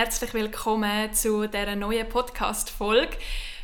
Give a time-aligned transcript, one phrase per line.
[0.00, 3.16] Herzlich willkommen zu dieser neuen Podcast-Folge.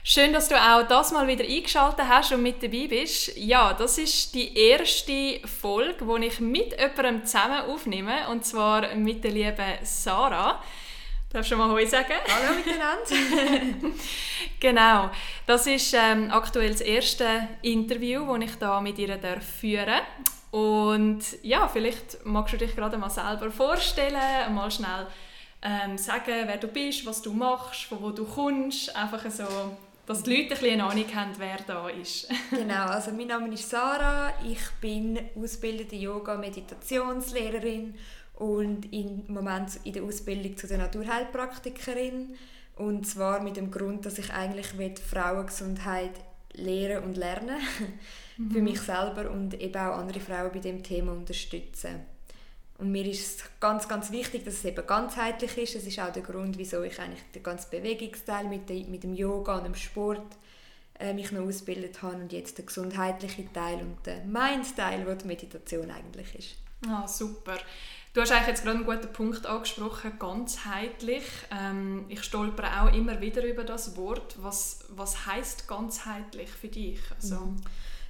[0.03, 3.37] Schön, dass du auch das mal wieder eingeschaltet hast und mit dabei bist.
[3.37, 9.23] Ja, das ist die erste Folge, die ich mit jemandem zusammen aufnehme, und zwar mit
[9.23, 10.61] der lieben Sarah.
[11.32, 12.14] Darfst du mal Hoi sagen?
[12.26, 13.95] Hallo miteinander.
[14.59, 15.11] genau.
[15.46, 20.03] Das ist ähm, aktuell das erste Interview, das ich da mit ihr führen darf.
[20.51, 25.07] Und ja, vielleicht magst du dich gerade mal selber vorstellen, mal schnell
[25.64, 29.45] ähm, sagen, wer du bist, was du machst, von wo du kommst, einfach so,
[30.07, 32.28] dass die Leute ein bisschen eine Ahnung haben, wer da ist.
[32.50, 37.95] genau, also mein Name ist Sarah, ich bin ausgebildete Yoga-Meditationslehrerin
[38.34, 42.37] und im Moment in der Ausbildung zu der Naturheilpraktikerin
[42.77, 44.67] und zwar mit dem Grund, dass ich eigentlich
[44.98, 46.12] Frauengesundheit
[46.53, 47.59] lehren und lernen
[48.37, 48.51] mhm.
[48.51, 52.14] für mich selber und eben auch andere Frauen bei dem Thema unterstützen.
[52.85, 55.75] Und mir ist es ganz, ganz wichtig, dass es eben ganzheitlich ist.
[55.75, 59.15] Das ist auch der Grund, wieso ich eigentlich den ganzen Bewegungsteil mit, dem, mit dem
[59.15, 60.37] Yoga und dem Sport
[60.99, 65.27] äh, mich noch ausgebildet habe und jetzt der gesundheitliche Teil und der Mind-Teil, wo die
[65.27, 66.57] Meditation eigentlich ist.
[66.87, 67.57] Ah, super.
[68.13, 71.25] Du hast eigentlich jetzt gerade einen guten Punkt angesprochen, ganzheitlich.
[71.51, 74.37] Ähm, ich stolpere auch immer wieder über das Wort.
[74.43, 77.01] Was, was heißt ganzheitlich für dich?
[77.17, 77.57] Also, mhm.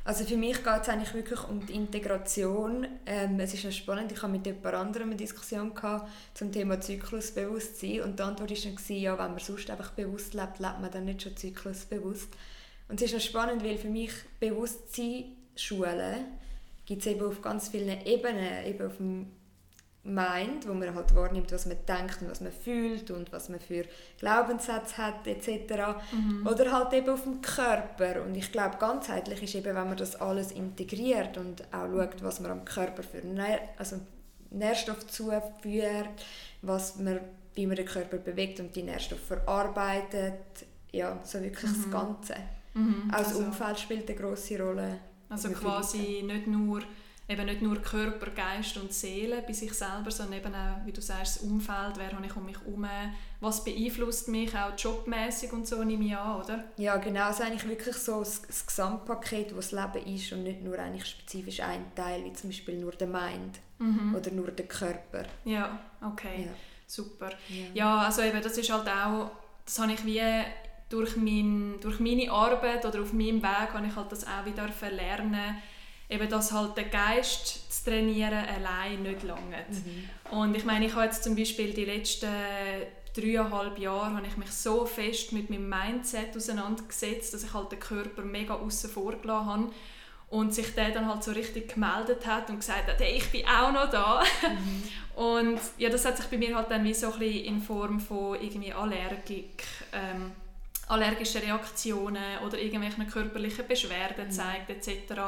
[0.04, 2.86] Also für mich geht es eigentlich wirklich um die Integration.
[3.06, 8.02] Ähm, es ist spannend, ich habe mit jemand anderem eine Diskussion gehabt zum Thema Zyklusbewusstsein
[8.02, 11.06] und die Antwort war dann, ja, wenn man sonst einfach bewusst lebt, lebt man dann
[11.06, 12.28] nicht schon zyklusbewusst.
[12.88, 15.24] Und es ist spannend, weil für mich Bewusstsein
[15.56, 16.26] Schulen
[16.84, 19.26] gibt es eben auf ganz vielen Ebenen, eben auf dem
[20.04, 23.58] meint, wo man halt wahrnimmt, was man denkt und was man fühlt und was man
[23.58, 23.84] für
[24.18, 25.48] Glaubenssätze hat etc.
[26.12, 26.46] Mhm.
[26.46, 28.22] Oder halt eben auf dem Körper.
[28.22, 32.40] Und ich glaube, ganzheitlich ist eben, wenn man das alles integriert und auch schaut, was
[32.40, 33.98] man am Körper für Nähr also
[34.50, 36.24] Nährstoff zuführt,
[36.62, 37.20] was man,
[37.54, 40.66] wie man den Körper bewegt und die Nährstoffe verarbeitet.
[40.92, 41.82] Ja, so wirklich mhm.
[41.82, 42.34] das Ganze.
[42.74, 43.10] Mhm.
[43.10, 44.98] Auch das also, Umfeld spielt eine große Rolle.
[45.30, 46.82] Also quasi nicht nur
[47.26, 51.00] eben nicht nur Körper, Geist und Seele bei sich selber, sondern eben auch, wie du
[51.00, 52.86] sagst, das Umfeld, wer habe ich um mich herum,
[53.40, 56.64] was beeinflusst mich auch jobmäßig und so, nehme ich an, oder?
[56.76, 60.42] Ja, genau, es ist eigentlich wirklich so das, das Gesamtpaket, das das Leben ist und
[60.42, 64.14] nicht nur eigentlich spezifisch ein Teil, wie zum Beispiel nur der Mind mhm.
[64.14, 65.24] oder nur der Körper.
[65.44, 66.52] Ja, okay, ja.
[66.86, 67.30] super.
[67.48, 67.64] Ja.
[67.72, 69.30] ja, also eben, das ist halt auch,
[69.64, 70.20] das habe ich wie
[70.90, 74.68] durch, mein, durch meine Arbeit oder auf meinem Weg habe ich halt das auch wieder
[74.90, 75.56] lernen
[76.14, 79.64] eben, dass halt der Geist zu trainieren allein nicht lange.
[79.68, 80.36] Mhm.
[80.38, 82.30] Und ich meine, ich habe jetzt zum Beispiel die letzten
[83.14, 87.78] dreieinhalb Jahre habe ich mich so fest mit meinem Mindset auseinandergesetzt, dass ich halt den
[87.78, 89.72] Körper mega außen vor gelassen habe
[90.30, 93.46] und sich der dann halt so richtig gemeldet hat und gesagt hat, hey, ich bin
[93.46, 94.22] auch noch da.
[94.42, 94.82] Mhm.
[95.14, 98.00] Und ja, das hat sich bei mir halt dann wie so ein bisschen in Form
[98.00, 100.32] von irgendwie Allergik, ähm,
[100.88, 104.74] allergischen Reaktionen oder irgendwelchen körperlichen Beschwerden gezeigt mhm.
[104.74, 105.20] etc.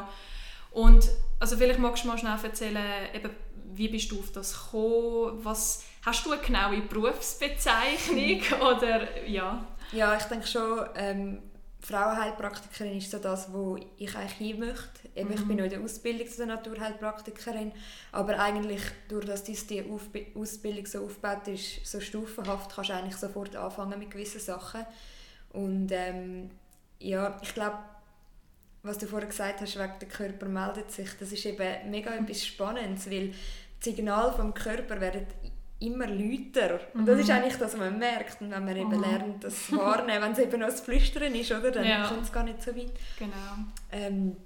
[0.77, 1.09] Und
[1.41, 3.31] also vielleicht magst du mal schnell erzählen, eben,
[3.73, 5.43] wie bist du auf das gekommen?
[5.43, 8.43] Was, hast du eine genaue Berufsbezeichnung?
[8.61, 9.67] oder, ja?
[9.93, 11.43] ja, ich denke schon, ähm,
[11.81, 15.09] Frauenheilpraktikerin ist so das, wo ich eigentlich hin möchte.
[15.15, 15.35] Eben, mhm.
[15.37, 17.73] Ich bin noch in der Ausbildung zur Naturheilpraktikerin,
[18.13, 19.57] aber eigentlich, durch dass die
[20.35, 24.85] Ausbildung so aufgebaut ist, so stufenhaft, kannst du eigentlich sofort anfangen mit gewissen Sachen.
[25.55, 26.51] Und ähm,
[26.99, 27.79] ja, ich glaube,
[28.87, 32.45] was du vorher gesagt hast, wegen der Körper meldet sich, das ist eben mega etwas
[32.45, 33.35] Spannendes, weil die
[33.81, 35.27] Signale vom Körper werden
[35.79, 36.81] immer lauter.
[36.95, 37.35] Und das ist mhm.
[37.35, 38.41] eigentlich das, was man merkt.
[38.41, 39.01] Und wenn man eben mhm.
[39.01, 42.07] lernt, das wahrnehmen, wenn es eben noch das Flüstern ist, oder, dann ja.
[42.07, 42.93] kommt es gar nicht so weit.
[43.19, 43.33] Genau.
[43.93, 44.37] Ähm,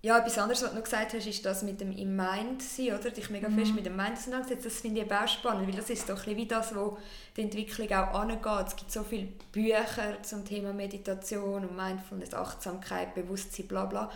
[0.00, 2.94] ja, etwas anderes, was du noch gesagt hast, ist das mit dem im Mind sein,
[2.98, 3.10] oder?
[3.10, 3.74] Dich mega fest mhm.
[3.76, 4.66] mit dem Mind auseinandergesetzt.
[4.66, 6.98] Das finde ich auch spannend, weil das ist doch ein wie das, wo
[7.36, 8.68] die Entwicklung auch angeht.
[8.68, 14.10] Es gibt so viele Bücher zum Thema Meditation und Mindfulness, Achtsamkeit, Bewusstsein, bla bla.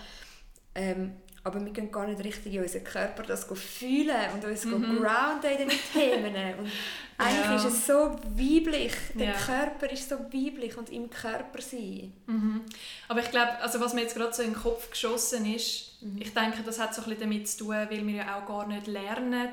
[0.77, 4.83] Ähm, aber wir können gar nicht richtig in unseren Körper das fühlen und uns mhm.
[4.83, 6.35] grounden in diesen Themen.
[6.59, 6.71] Und
[7.19, 7.57] eigentlich ja.
[7.57, 8.93] ist es so weiblich.
[9.15, 9.33] Der ja.
[9.33, 12.13] Körper ist so weiblich und im Körper sein.
[12.27, 12.63] Mhm.
[13.09, 16.21] Aber ich glaube, also was mir jetzt gerade so in den Kopf geschossen ist, mhm.
[16.21, 18.67] ich denke, das hat so ein bisschen damit zu tun, weil wir ja auch gar
[18.69, 19.49] nicht lernen,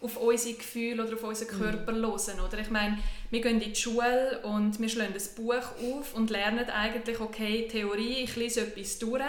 [0.00, 1.48] auf unsere Gefühle oder auf unseren.
[1.48, 2.06] Körper mhm.
[2.06, 2.40] hören.
[2.46, 2.58] Oder?
[2.58, 2.98] Ich meine,
[3.30, 7.68] wir gehen in die Schule und wir schlagen ein Buch auf und lernen eigentlich, okay,
[7.68, 9.22] Theorie, ich lese etwas durch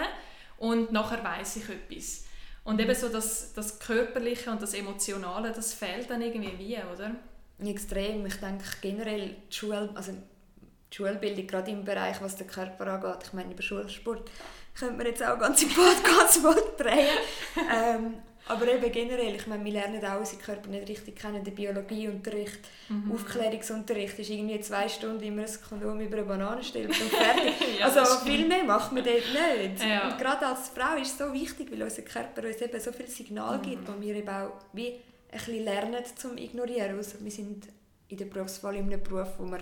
[0.58, 2.24] und nachher weiß ich etwas.
[2.64, 7.14] Und eben so das, das Körperliche und das Emotionale, das fehlt dann irgendwie wie, oder?
[7.64, 8.26] Extrem.
[8.26, 13.24] Ich denke generell die Schule, also die Schulbildung, gerade im Bereich, was den Körper angeht,
[13.24, 14.30] ich meine über Schulsport,
[14.74, 16.42] könnte man jetzt auch ganze Podcasts
[16.76, 17.16] drehen.
[17.72, 18.14] ähm,
[18.48, 21.42] Aber eben generell, ich meine, wir lernen auch unseren Körper nicht richtig kennen.
[21.42, 23.10] Der Biologieunterricht, mhm.
[23.12, 27.78] Aufklärungsunterricht ist irgendwie zwei Stunden immer ein Kondom über eine Banane stellt und fertig.
[27.80, 29.84] ja, also viel mehr macht man dort nicht.
[29.84, 30.10] Ja.
[30.10, 33.08] Und gerade als Frau ist es so wichtig, weil unser Körper uns eben so viel
[33.08, 33.62] Signal mhm.
[33.62, 35.00] gibt, wo wir eben auch wie ein
[35.32, 36.96] bisschen lernen zum Ignorieren.
[36.96, 37.66] Also wir sind
[38.08, 39.60] in der Berufswahl in einem Beruf, wo wir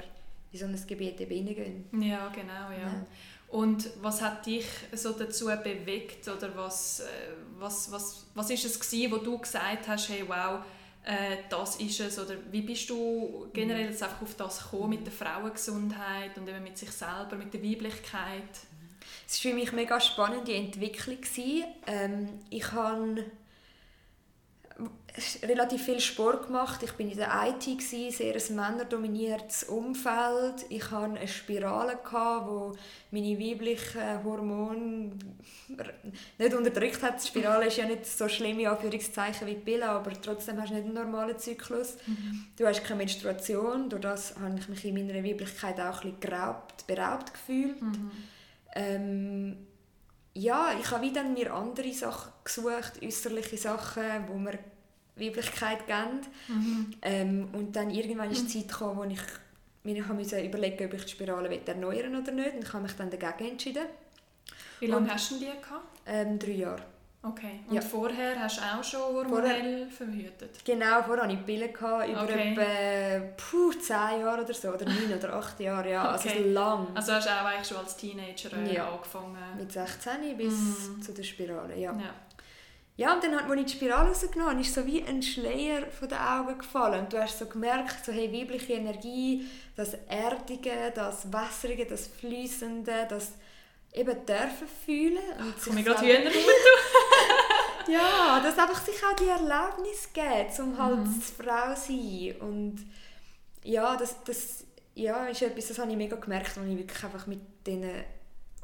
[0.53, 1.85] in so ein Gebiet eben reingehen.
[2.03, 2.87] Ja, genau, ja.
[2.87, 3.07] ja.
[3.55, 7.05] Und was hat dich so dazu bewegt oder was, äh,
[7.57, 10.59] was, was, was ist es gewesen, wo du gesagt hast, hey wow,
[11.05, 15.07] äh, das ist es oder wie bist du generell jetzt einfach auf das gekommen mit
[15.07, 18.43] der Frauengesundheit und eben mit sich selber, mit der Weiblichkeit?
[19.25, 21.19] Es war für mich mega spannende Entwicklung.
[21.87, 23.25] Ähm, ich habe
[25.45, 26.83] relativ viel Sport gemacht.
[26.83, 30.67] Ich bin in der IT gewesen, sehr ein männerdominiertes Umfeld.
[30.71, 32.75] Ich hatte eine Spirale gehabt, wo
[33.13, 35.13] meine weiblichen Hormone
[36.39, 37.23] nicht unterdrückt hat.
[37.23, 40.71] Die Spirale ist ja nicht so schlimm in Anführungszeichen wie die Pille, aber trotzdem hast
[40.71, 41.97] du nicht einen normalen Zyklus.
[42.07, 42.47] Mhm.
[42.59, 43.89] Du hast keine Menstruation.
[43.89, 47.81] Durch das habe ich mich in meiner Weiblichkeit auch ein bisschen geraubt, beraubt gefühlt.
[47.81, 48.11] Mhm.
[48.75, 49.57] Ähm,
[50.35, 54.59] ja, ich habe wieder mir andere Sachen gesucht, äußerliche Sachen, wo man
[55.17, 56.21] Weiblichkeit geben.
[56.49, 56.91] Mhm.
[57.03, 59.21] Ähm, und dann irgendwann ist die Zeit gekommen, wo ich
[59.85, 62.55] mir musste überlegen, ob ich die Spirale erneuern oder nicht.
[62.55, 63.87] Und ich habe mich dann dagegen entschieden.
[64.81, 66.01] Wie lange und, hast du die gehabt?
[66.07, 66.83] Ähm, drei Jahre.
[67.27, 67.61] Okay.
[67.69, 67.81] Und ja.
[67.81, 70.63] vorher hast du auch schon hormonell verhütet?
[70.63, 72.53] Genau, vorher hatte ich Pillen gehabt, über okay.
[72.53, 76.39] etwa puh, 10 Jahre oder so, oder 9 oder 8 Jahre, ja, also okay.
[76.39, 76.87] also lang.
[76.95, 78.91] Also hast du auch eigentlich schon als Teenager äh, ja.
[78.91, 79.39] angefangen?
[79.57, 81.01] Mit 16 bis mm.
[81.01, 81.93] zu der Spirale, ja.
[81.93, 82.15] ja.
[82.97, 86.09] Ja, und dann, als ich die Spirale rausgenommen habe, ist so wie ein Schleier von
[86.09, 87.01] den Augen gefallen.
[87.01, 93.07] Und du hast so gemerkt, so, hey, weibliche Energie, das Erdige, das Wässrige, das Fließende,
[93.09, 93.33] das
[93.95, 95.25] eben dürfen fühlen.
[95.39, 96.31] Und Ach, ich gerade Hühner
[97.89, 101.21] Ja, dass einfach sich auch die Erlaubnis gibt, um halt mhm.
[101.21, 102.37] Frau zu sein.
[102.41, 102.87] Und
[103.63, 104.65] ja, das, das
[104.95, 108.05] ja, ist etwas, das habe ich mega gemerkt, als ich wirklich einfach mit diesen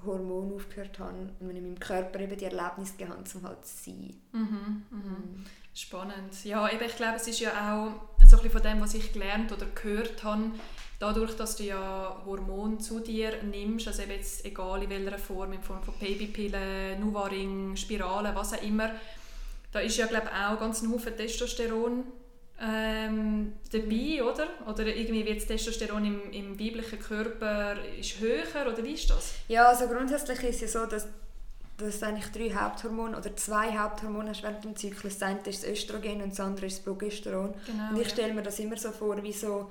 [0.05, 3.67] Hormone aufgehört habe und wenn ich meinem Körper eben die Erlebnis gegeben habe, um halt
[3.67, 4.15] zu sein.
[4.33, 4.85] Mhm, mhm.
[4.91, 5.47] Mhm.
[5.75, 6.45] Spannend.
[6.45, 7.93] Ja, eben, ich glaube, es ist ja auch
[8.27, 10.51] so ein bisschen von dem, was ich gelernt oder gehört habe,
[11.01, 15.53] dadurch, dass du ja Hormone zu dir nimmst, also eben jetzt egal in welcher Form,
[15.53, 18.91] in Form von Babypillen, Nuvaring, Spiralen, was auch immer,
[19.73, 22.05] da ist ja glaube ich auch ganz ein Haufen Testosteron
[22.63, 24.49] ähm, dabei, oder?
[24.69, 29.33] Oder irgendwie wird das Testosteron im, im weiblichen Körper ist höher, oder wie ist das?
[29.49, 31.09] Ja, also grundsätzlich ist es ja so, dass
[31.79, 35.17] dass eigentlich drei Haupthormone oder zwei Haupthormone hast während dem Zyklus.
[35.17, 37.55] Das eine ist das Östrogen und das andere ist das Progesteron.
[37.65, 39.71] Genau, und ich stelle mir das immer so vor, wie so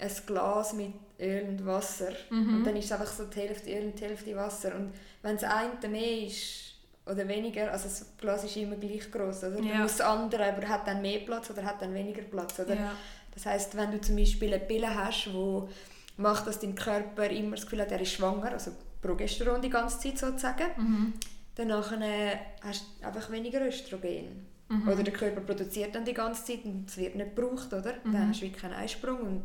[0.00, 2.12] ein Glas mit Öl und Wasser.
[2.30, 2.56] Mhm.
[2.56, 4.74] Und dann ist es einfach so die Hälfte Öl und die Hälfte Wasser.
[4.74, 4.92] Und
[5.22, 6.74] wenn das eine mehr ist
[7.06, 9.60] oder weniger, also das Glas ist immer gleich groß, oder?
[9.60, 9.82] Ja.
[9.82, 12.74] Das andere aber hat dann mehr Platz oder hat dann weniger Platz, oder?
[12.74, 12.92] Ja.
[13.34, 15.68] Das heißt, wenn du zum Beispiel eine Pille hast, wo
[16.16, 19.98] macht, dass dein Körper immer das Gefühl hat, er ist schwanger, also Progesteron die ganze
[19.98, 21.12] Zeit sozusagen, mhm.
[21.54, 24.46] dann hast du einfach weniger Östrogen.
[24.68, 24.88] Mhm.
[24.88, 27.94] Oder der Körper produziert dann die ganze Zeit und es wird nicht gebraucht, oder?
[28.04, 28.12] Mhm.
[28.12, 29.42] Dann hast du wirklich keinen Eisprung und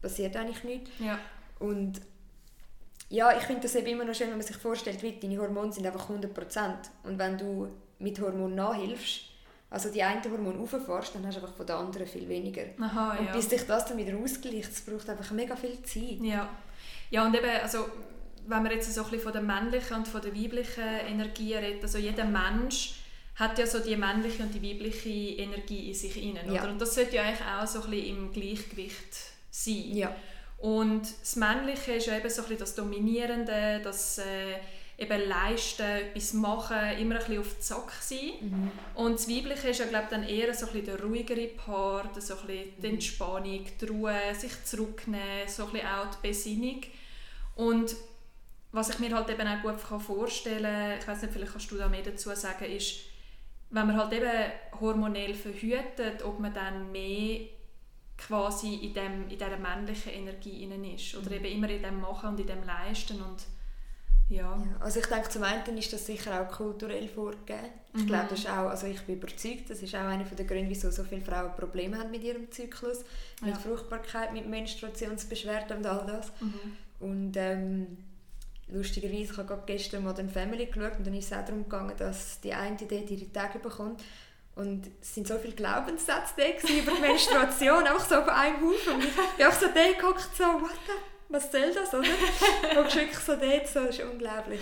[0.00, 0.90] passiert eigentlich nichts.
[0.98, 1.18] Ja.
[1.58, 2.00] Und
[3.10, 5.72] ja, ich finde das eben immer noch schön, wenn man sich vorstellt, wie deine Hormone
[5.72, 6.28] sind einfach 100%.
[7.04, 9.22] Und wenn du mit Hormonen nachhilfst,
[9.70, 12.62] also die einen Hormone auffährst, dann hast du einfach von den anderen viel weniger.
[12.80, 13.32] Aha, und ja.
[13.32, 16.20] bis sich das dann wieder ausgleicht, das braucht einfach mega viel Zeit.
[16.20, 16.48] Ja,
[17.10, 17.86] ja und eben, also
[18.46, 21.82] wenn wir jetzt so ein bisschen von der männlichen und von der weiblichen Energie reden,
[21.82, 22.94] also jeder Mensch
[23.34, 26.64] hat ja so die männliche und die weibliche Energie in sich innen, ja.
[26.64, 29.96] Und das sollte ja eigentlich auch so ein bisschen im Gleichgewicht sein.
[29.96, 30.14] Ja.
[30.58, 34.56] Und das Männliche ist ja eben so ein bisschen das Dominierende, das äh,
[34.98, 38.32] eben Leisten, etwas machen, immer ein bisschen auf den Zack sein.
[38.40, 38.70] Mhm.
[38.94, 42.34] Und das Weibliche ist ja glaube dann eher so ein bisschen der ruhigere Part, so
[42.34, 42.94] ein bisschen die mhm.
[42.94, 46.80] Entspannung, die Ruhe, sich zurücknehmen, so ein bisschen auch die Besinnung.
[47.54, 47.94] Und
[48.72, 51.76] was ich mir halt eben auch gut vorstellen kann, ich weiß nicht, vielleicht kannst du
[51.76, 52.96] da mehr dazu sagen, ist,
[53.70, 57.40] wenn man halt eben hormonell verhütet, ob man dann mehr
[58.18, 61.14] quasi in, dem, in dieser männlichen Energie innen ist.
[61.16, 63.46] Oder eben immer in dem Machen und in dem Leisten und
[64.28, 64.42] ja.
[64.42, 64.76] ja.
[64.80, 67.70] Also ich denke, zum einen ist das sicher auch kulturell vorgegeben.
[67.94, 68.06] Ich mhm.
[68.06, 70.90] glaube, das ist auch, also ich bin überzeugt, das ist auch einer der Gründe, wieso
[70.90, 73.04] so viele Frauen Probleme haben mit ihrem Zyklus,
[73.40, 73.58] mit ja.
[73.58, 76.30] Fruchtbarkeit, mit Menstruationsbeschwerden und all das.
[76.40, 76.76] Mhm.
[77.00, 77.96] Und ähm,
[78.70, 81.94] lustigerweise, ich habe gestern mal den Family geschaut und dann ist es auch darum gegangen,
[81.96, 84.02] dass die eine dort ihre Tage bekommt
[84.58, 88.94] und es sind so viele Glaubenssätze da über die Menstruation, einfach so auf einem Haufen.
[88.94, 90.92] Und ich auch so da geguckt, so, what the,
[91.28, 92.80] was soll das, oder?
[92.80, 94.60] Und wirklich so dort, so, das ist unglaublich.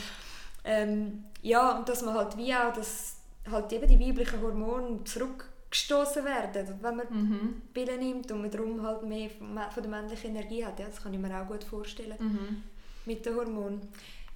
[0.65, 3.17] Ähm, ja, und dass man halt wie auch das
[3.51, 7.63] halt eben die weiblichen Hormone zurückgestoßen werden, wenn man mhm.
[7.73, 10.79] Pillen nimmt und man darum halt mehr von der männlichen Energie hat.
[10.79, 12.63] Ja, das kann ich mir auch gut vorstellen mhm.
[13.07, 13.81] mit den Hormonen.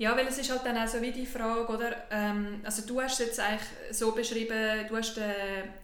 [0.00, 1.94] Ja, weil es ist halt dann auch so wie die Frage, oder?
[2.10, 5.20] Ähm, also du hast es jetzt eigentlich so beschrieben, du hast die,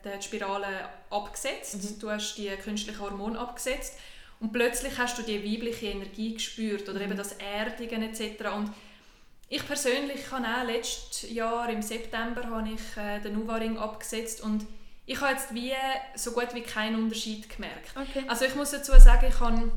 [0.03, 1.99] die Spirale abgesetzt, mhm.
[2.01, 3.99] du hast die künstlichen Hormone abgesetzt
[4.41, 7.05] und plötzlich hast du die weibliche Energie gespürt oder mhm.
[7.05, 8.55] eben das Erdigen etc.
[8.57, 8.73] Und
[9.51, 14.65] ich persönlich habe auch letztes Jahr im September habe ich äh, den Nuvaring abgesetzt und
[15.05, 15.75] ich habe jetzt wie
[16.15, 17.91] so gut wie keinen Unterschied gemerkt.
[17.95, 18.25] Okay.
[18.29, 19.71] Also ich muss dazu sagen, ich habe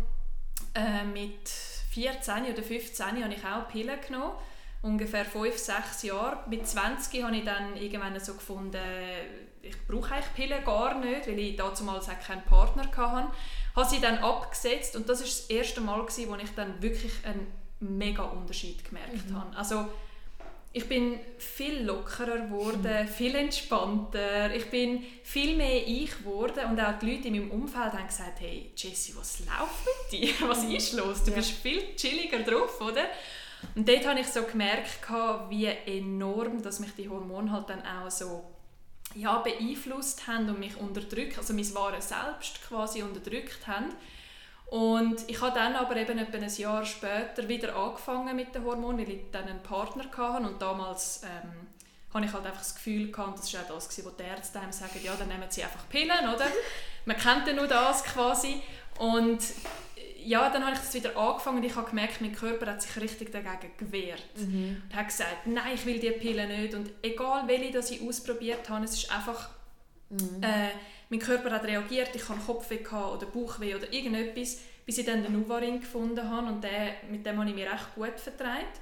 [0.76, 1.50] äh, mit
[1.90, 4.34] 14 oder 15 habe ich auch Pillen genommen.
[4.82, 6.44] Ungefähr 5, 6 Jahre.
[6.50, 8.78] Mit 20 habe ich dann irgendwann so gefunden,
[9.62, 13.32] ich brauche eigentlich Pillen gar nicht, weil ich damals auch keinen Partner hatte.
[13.76, 17.48] Habe sie dann abgesetzt und das war das erste Mal, wo ich dann wirklich einen
[17.80, 19.36] mega Unterschied gemerkt mhm.
[19.36, 19.58] habe.
[19.58, 19.88] Also,
[20.72, 23.08] ich bin viel lockerer geworden, mhm.
[23.08, 27.94] viel entspannter, ich bin viel mehr ich geworden und auch die Leute in meinem Umfeld
[27.94, 30.34] haben gesagt, hey Jessie, was läuft mit dir?
[30.48, 30.76] Was mhm.
[30.76, 31.24] ist los?
[31.24, 31.38] Du ja.
[31.38, 33.06] bist viel chilliger drauf, oder?
[33.76, 35.00] Und dort habe ich so gemerkt,
[35.50, 38.44] wie enorm dass mich die Hormone halt dann auch so
[39.16, 43.88] ja, beeinflusst haben und mich unterdrückt, also mein wahres Selbst quasi unterdrückt haben.
[44.70, 49.00] Und ich habe dann aber eben etwa ein Jahr später wieder angefangen mit den Hormonen,
[49.00, 51.68] weil ich dann einen Partner hatte und damals ähm,
[52.14, 54.72] hatte ich halt einfach das Gefühl gehabt, das war auch das, wo die Ärzte einem
[54.72, 56.46] sagen, ja, dann nehmen sie einfach Pillen, oder?
[57.06, 58.62] Man kennt ja nur das quasi.
[59.00, 59.40] Und
[60.24, 62.96] ja, dann habe ich das wieder angefangen und ich habe gemerkt, mein Körper hat sich
[63.02, 64.24] richtig dagegen gewehrt.
[64.36, 64.84] Mhm.
[64.88, 66.76] Und hat gesagt, nein, ich will diese Pillen nicht.
[66.76, 69.50] Und egal, welche das ich ausprobiert habe, es ist einfach...
[70.10, 70.44] Mhm.
[70.44, 70.70] Äh,
[71.10, 75.34] mein Körper hat reagiert, ich hatte Kopfweh oder Bauchweh oder irgendetwas, bis ich dann den
[75.34, 78.80] Nuvaring gefunden habe und den, mit dem habe ich mich recht gut vertreibt.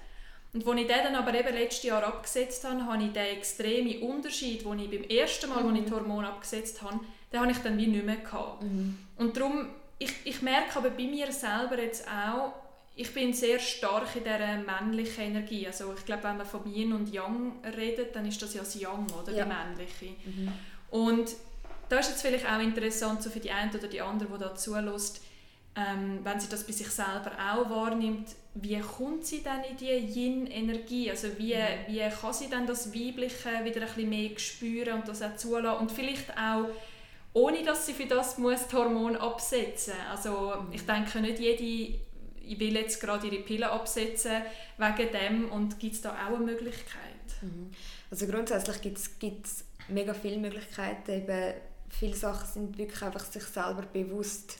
[0.53, 4.01] Und als ich den dann aber eben letztes Jahr abgesetzt habe, habe ich den extremen
[4.01, 5.69] Unterschied, den ich beim ersten Mal, mhm.
[5.69, 6.99] als ich die Hormone abgesetzt habe,
[7.31, 8.63] den habe ich dann wie nicht mehr gehabt.
[8.63, 8.97] Mhm.
[9.17, 9.69] Und darum,
[9.99, 12.53] ich, ich merke aber bei mir selber jetzt auch,
[12.95, 15.67] ich bin sehr stark in dieser männlichen Energie.
[15.67, 18.73] Also ich glaube, wenn man von Yin und Yang redet, dann ist das ja das
[18.73, 19.31] Yang, oder?
[19.33, 19.43] Ja.
[19.43, 20.15] Die männliche.
[20.25, 20.51] Mhm.
[20.89, 21.29] Und
[21.89, 24.55] da ist jetzt vielleicht auch interessant so für die eine oder die andere, die da
[24.55, 25.21] zulässt,
[25.75, 29.91] ähm, wenn sie das bei sich selber auch wahrnimmt, wie kommt sie dann in die
[29.91, 31.11] Yin-Energie?
[31.11, 31.87] Also wie, mhm.
[31.87, 35.79] wie kann sie dann das Weibliche wieder ein bisschen mehr spüren und das auch zulassen
[35.81, 36.67] und vielleicht auch
[37.33, 40.73] ohne dass sie für das muss Hormon absetzen Also mhm.
[40.73, 41.99] ich denke nicht jede
[42.49, 44.41] ich will jetzt gerade ihre Pille absetzen
[44.77, 47.41] wegen dem und gibt es da auch eine Möglichkeit?
[47.41, 47.71] Mhm.
[48.09, 48.81] Also grundsätzlich
[49.19, 51.53] gibt es mega viele Möglichkeiten, eben
[51.89, 54.59] viele Sachen sind wirklich einfach sich selber bewusst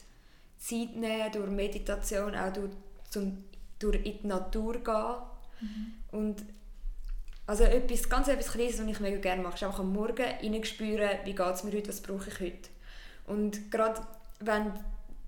[0.58, 2.72] Zeit nehmen, durch Meditation, auch durch,
[3.10, 3.44] zum,
[3.80, 5.16] durch in die Natur gehen.
[5.62, 5.94] Mhm.
[6.12, 6.46] Und
[7.46, 11.10] also etwas, ganz etwas Kleines, was ich mega gerne mache, ist einfach am Morgen spüren,
[11.24, 12.70] wie geht es mir heute, was brauche ich heute.
[13.26, 14.02] Und gerade
[14.40, 14.80] wenn du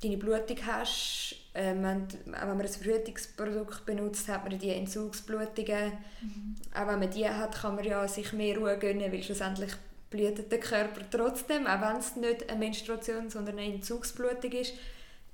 [0.01, 5.93] deine Blutung hast, äh, wenn, wenn man ein Verhütungsprodukt benutzt, hat man die Entzugsblutungen.
[6.21, 6.55] Mhm.
[6.73, 9.71] Auch wenn man die hat, kann man ja sich mehr Ruhe gönnen, weil schlussendlich
[10.09, 14.73] blutet der Körper trotzdem, auch wenn es nicht eine Menstruation, sondern eine Entzugsblutung ist.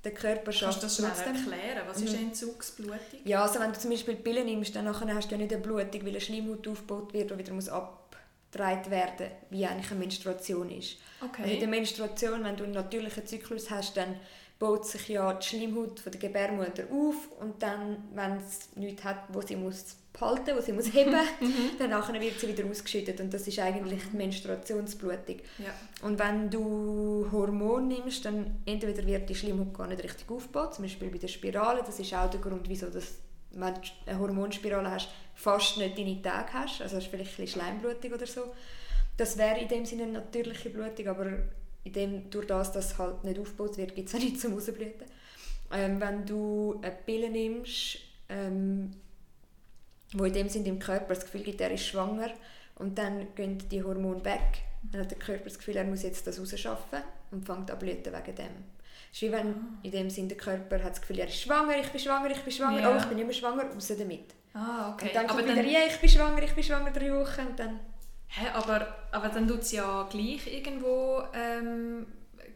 [0.04, 1.34] Der Körper schafft Kannst du das trotzdem.
[1.34, 1.86] erklären?
[1.88, 2.18] Was ist mhm.
[2.18, 3.20] eine Entzugsblutung?
[3.24, 6.02] Ja, also wenn du zum Beispiel Pillen nimmst, dann hast du ja nicht eine Blutung,
[6.02, 10.98] weil eine Schleimhaut aufgebaut wird, die wieder muss abgetragen werden wie eigentlich eine Menstruation ist.
[11.20, 11.42] Okay.
[11.42, 14.14] Also in der Menstruation, wenn du einen natürlichen Zyklus hast, dann
[14.58, 19.24] baut sich ja die Schleimhaut von der Gebärmutter auf und dann, wenn es nichts hat,
[19.28, 21.72] wo sie muss behalten, wo sie muss heben, mhm.
[21.78, 25.36] dann wird sie wieder ausgeschüttet und das ist eigentlich die Menstruationsblutung.
[25.58, 25.74] Ja.
[26.06, 30.84] Und wenn du Hormone nimmst, dann entweder wird die Schleimhaut gar nicht richtig aufgebaut, zum
[30.84, 33.16] Beispiel bei der Spirale, das ist auch der Grund, wieso das,
[33.50, 37.60] wenn du eine Hormonspirale hast, fast nicht deine Tage hast, also hast vielleicht ein bisschen
[37.60, 38.40] Schleimblutung oder so.
[39.18, 41.26] Das wäre in dem Sinne eine natürliche Blutung, aber
[41.86, 45.06] in dem, durch das, dass halt nicht aufgebaut wird, gibt es auch nichts zum Rausblüten.
[45.72, 48.90] Ähm, wenn du eine Pille nimmst, ähm,
[50.12, 52.30] wo in dem Sinne im Körper das Gefühl gibt, er ist schwanger
[52.76, 56.26] und dann gehen die Hormone weg, dann hat der Körper das Gefühl, er muss jetzt
[56.26, 58.64] das rausschaffen und fängt an blüten wegen dem.
[59.12, 59.78] Es ist wie wenn ah.
[59.82, 62.40] in dem Sinne der Körper hat das Gefühl, er ist schwanger, ich bin schwanger, ich
[62.40, 62.94] bin schwanger, ja.
[62.94, 64.34] oh, ich bin nicht mehr schwanger, raus damit.
[64.54, 65.08] Ah, okay.
[65.08, 65.70] Und dann kommt aber wieder, dann...
[65.70, 67.80] ja, ich bin schwanger, ich bin schwanger, drei Wochen und dann...
[68.28, 72.06] Hä, aber, aber dann tut es ja gleich irgendwo ähm,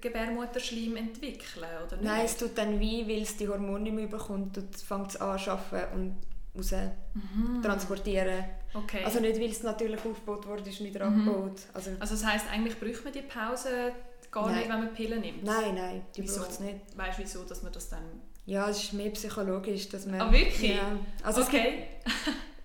[0.00, 2.05] Gebärmutterschleim entwickeln, oder nicht?
[2.05, 5.21] Nein, es tut dann wie, weil es die Hormone nicht mehr bekommt und fängt es
[5.21, 5.50] an zu
[5.95, 6.17] und
[6.57, 6.73] raus
[7.15, 7.62] mhm.
[7.62, 8.45] transportieren.
[8.75, 9.05] Okay.
[9.05, 11.03] Also nicht, weil es natürlich aufgebaut wurde, ist nicht mhm.
[11.03, 11.61] abgebaut.
[11.73, 13.93] Also, also das heisst, eigentlich bräuchte man die Pause
[14.31, 14.59] gar nein.
[14.59, 15.45] nicht, wenn man Pillen nimmt?
[15.45, 16.79] Nein, nein, die braucht es nicht.
[16.97, 18.05] Weißt du, wieso, dass man das dann...
[18.47, 20.21] Ja, es ist mehr psychologisch, dass man...
[20.21, 20.77] Ah, wirklich?
[20.77, 20.99] Ja.
[21.23, 21.87] Also okay.
[22.05, 22.17] Gibt,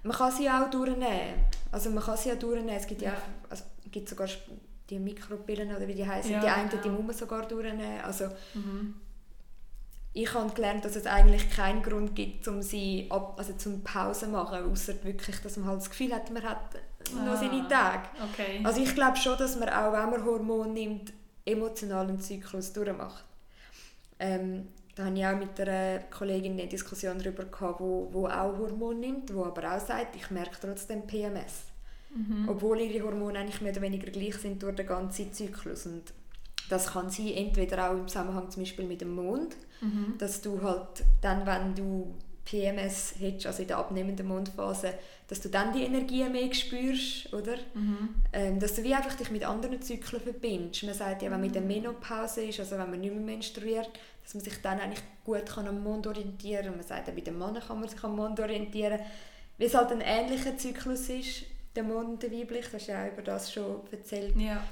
[0.06, 1.44] man kann sie auch durchnehmen.
[1.72, 2.76] Also man kann sie auch durchnehmen.
[2.78, 3.18] Es gibt ja, ja
[3.50, 4.28] also gibt sogar
[4.90, 6.84] die Mikropillen oder wie die heißen, Ja, die einen genau.
[6.84, 8.02] die muss man sogar durchnehmen.
[8.04, 8.96] Also Mhm.
[10.14, 14.22] ich habe gelernt, dass es eigentlich keinen Grund gibt, um sie ab, also zum Pause
[14.22, 16.76] zu machen, außer wirklich, dass man halt das Gefühl hat, man hat
[17.14, 17.36] noch Ah.
[17.38, 18.08] seine Tage.
[18.32, 18.62] Okay.
[18.64, 21.12] Also ich glaube schon, dass man auch, wenn man Hormone nimmt,
[21.46, 23.24] emotionalen Zyklus durchmacht.
[24.20, 28.58] Ähm, da hatte ich auch mit einer Kollegin eine Diskussion darüber, gehabt, wo, wo auch
[28.58, 31.66] Hormone nimmt, wo aber auch sagt, ich merke trotzdem PMS.
[32.16, 32.48] Mhm.
[32.48, 35.86] Obwohl ihre Hormone eigentlich mehr oder weniger gleich sind durch den ganzen Zyklus.
[35.86, 36.14] Und
[36.70, 40.16] das kann sein, entweder auch im Zusammenhang zum Beispiel mit dem Mond, Mhm.
[40.18, 44.94] dass du halt dann, wenn du PMS hättest, also in der abnehmenden Mondphase,
[45.28, 47.56] dass du dann die Energie mehr spürst, oder?
[47.74, 48.10] Mhm.
[48.32, 50.84] Ähm, dass du wie einfach dich mit anderen Zyklen verbindest.
[50.84, 53.90] Man sagt ja, wenn man in der Menopause ist, also wenn man nicht mehr menstruiert,
[54.24, 56.76] dass man sich dann eigentlich gut kann am Mond orientieren kann.
[56.76, 59.00] Man sagt, auch bei den Männern kann man sich am Mond orientieren,
[59.58, 61.44] weil es halt ein ähnlicher Zyklus ist,
[61.76, 62.68] der Mond und der weiblich.
[62.68, 64.36] Du hast ja auch über das schon erzählt.
[64.38, 64.64] Ja.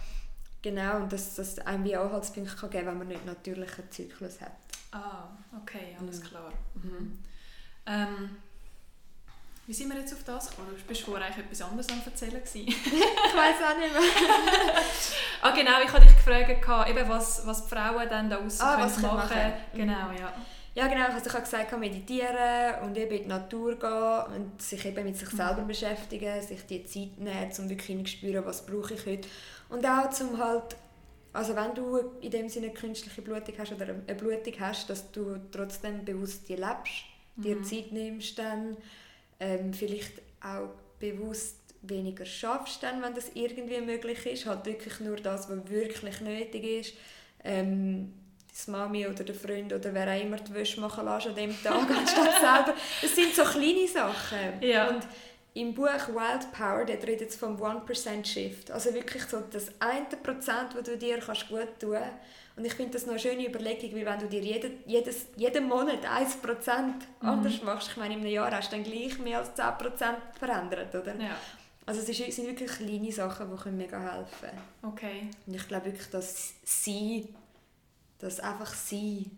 [0.62, 3.89] Genau, und dass das einem wie Anhaltspunkte kann geben kann, wenn man nicht einen natürlichen
[3.92, 4.53] Zyklus hat.
[4.92, 5.27] Ah,
[5.62, 6.24] okay, alles Mhm.
[6.24, 6.53] klar.
[6.75, 7.20] Mhm.
[7.86, 8.38] Ähm,
[9.66, 10.75] wie sind wir jetzt auf das gekommen?
[10.78, 14.82] Du bist vorher eigentlich etwas anderes am erzählen ich weiß auch nicht mehr.
[15.42, 18.78] ah genau, ich habe dich gefragt, eben, was, was die Frauen dann da aussen Ah,
[18.78, 19.54] machen machen.
[19.74, 20.34] Genau, ja.
[20.75, 24.84] Ja genau, also ich habe gesagt, meditieren und eben in die Natur gehen und sich
[24.86, 28.96] eben mit sich selber beschäftigen, sich die Zeit nehmen, um wirklich zu spüren, was brauche
[28.96, 29.28] ich heute.
[29.70, 30.75] Und auch zum halt,
[31.32, 35.12] also wenn du in dem Sinne eine künstliche Blutung hast oder eine Blutung hast, dass
[35.12, 37.63] du trotzdem bewusst die lebst, dir Mhm.
[37.63, 38.78] Zeit nimmst dann,
[39.40, 45.18] ähm, vielleicht auch bewusst weniger schaffst dann, wenn das irgendwie möglich ist, halt wirklich nur
[45.18, 46.94] das, was wirklich nötig ist.
[47.44, 48.13] Ähm,
[48.66, 51.63] die Mami oder der Freund oder wer auch immer die Wäsche machen lässt an dem
[51.63, 52.75] Tag, anstatt selber.
[53.01, 54.62] Es sind so kleine Sachen.
[54.62, 54.90] Ja.
[54.90, 55.01] Und
[55.55, 58.72] im Buch Wild Power, dort redet es vom 1% Shift.
[58.72, 62.11] Also wirklich so das eine Prozent, das du dir kannst gut tun kannst.
[62.55, 65.68] Und ich finde das noch eine schöne Überlegung, weil wenn du dir jeden, jedes, jeden
[65.68, 69.55] Monat 1% anders machst, ich meine, in einem Jahr hast du dann gleich mehr als
[69.55, 71.16] 10% verändert, oder?
[71.16, 71.35] ja.
[71.85, 74.94] Also es sind wirklich kleine Sachen, die können mega helfen können.
[74.94, 75.29] Okay.
[75.46, 77.27] Und ich glaube wirklich, dass sie,
[78.20, 79.29] das einfach sie,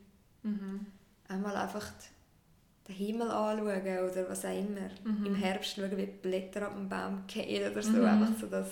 [0.44, 0.86] Mhm.
[1.28, 1.88] einmal einfach
[2.88, 4.90] den Himmel anschauen oder was auch immer.
[5.04, 5.26] Mhm.
[5.26, 7.90] Im Herbst schauen, wie die Blätter ab dem Baum fallen oder so.
[7.92, 8.06] Mhm.
[8.06, 8.68] Einfach so das.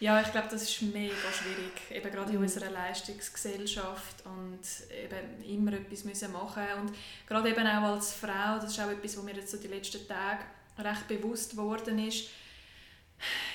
[0.00, 2.42] Ja, ich glaube, das ist mega schwierig, eben gerade in Mhm.
[2.44, 4.60] unserer Leistungsgesellschaft und
[4.96, 6.92] eben immer etwas müssen machen und
[7.26, 10.06] gerade eben auch als Frau, das ist auch etwas, was mir jetzt so die letzten
[10.06, 10.44] Tage
[10.78, 12.28] recht bewusst geworden ist,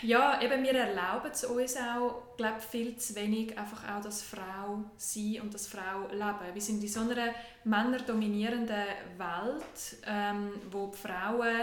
[0.01, 4.83] ja, eben wir erlauben es uns auch, glaube viel zu wenig einfach auch das Frau
[4.97, 6.53] sein und das Frau leben.
[6.53, 8.85] Wir sind in so einer männerdominierenden
[9.17, 11.61] Welt, ähm, wo die Frauen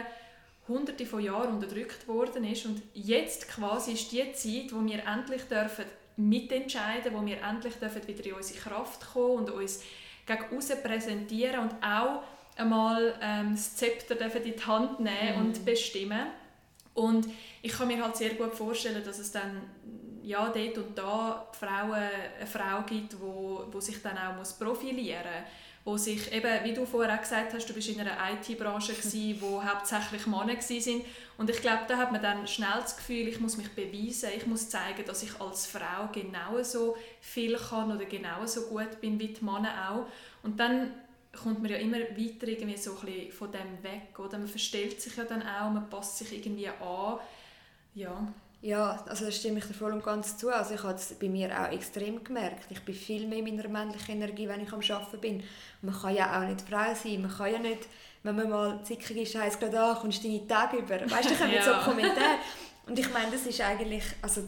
[0.69, 5.43] hunderte von Jahren unterdrückt worden ist und jetzt quasi ist die Zeit, wo wir endlich
[5.45, 5.85] dürfen
[6.17, 9.83] mitentscheiden, wo wir endlich dürfen wieder in unsere Kraft kommen und uns
[10.27, 12.23] gegen außen präsentieren und auch
[12.57, 15.47] einmal ähm, das Zepter dürfen in die Hand nehmen Mhm.
[15.47, 16.27] und bestimmen.
[16.95, 17.27] Und
[17.63, 19.63] ich kann mir halt sehr gut vorstellen, dass es dann
[20.23, 24.53] ja, dort und da die Frauen, eine Frau gibt, wo, wo sich dann auch muss
[24.53, 25.51] profilieren muss.
[25.83, 29.37] Wo sich eben, wie du vorher auch gesagt hast, du bist in einer IT-Branche gsi,
[29.41, 31.05] wo hauptsächlich Männer gsi sind.
[31.39, 34.47] Und ich glaube, da hat man dann schnell das Gefühl, ich muss mich beweisen, ich
[34.47, 39.45] muss zeigen, dass ich als Frau genauso viel kann oder genauso gut bin wie die
[39.45, 40.07] Männer auch.
[40.43, 40.91] Und dann
[41.33, 44.39] kommt man ja immer weiter irgendwie so ein bisschen von dem weg, oder?
[44.39, 47.19] Man verstellt sich ja dann auch, man passt sich irgendwie an.
[47.95, 48.27] Ja.
[48.63, 50.51] Ja, also da stimme ich dir voll und ganz zu.
[50.51, 52.67] Also ich habe es bei mir auch extrem gemerkt.
[52.71, 55.43] Ich bin viel mehr in meiner männlichen Energie, wenn ich am Arbeiten bin.
[55.81, 57.23] Man kann ja auch nicht Frau sein.
[57.23, 57.89] Man kann ja nicht,
[58.23, 61.01] wenn man mal zickig ist, heisst gerade, ah, kommst du deine Tage über.
[61.11, 61.63] Weißt du, ich habe Ja.
[61.83, 62.37] so Kommentare.
[62.87, 64.43] Und ich meine, das ist eigentlich, also